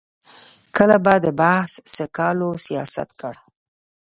کله 0.75 0.97
به 1.05 1.15
د 1.23 1.25
بحث 1.41 1.73
سکالو 1.95 2.49
سیاست 2.65 3.09
کړ. 3.19 3.35